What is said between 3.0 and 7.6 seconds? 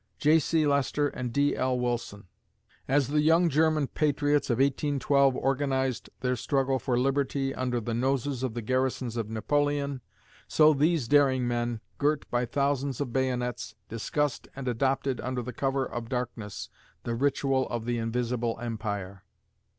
the young German patriots of 1812 organized their struggle for liberty